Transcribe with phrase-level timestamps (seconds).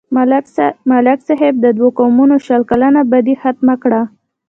[0.95, 4.01] ملک صاحب د دوو قومونو شل کلنه بدي ختمه کړه.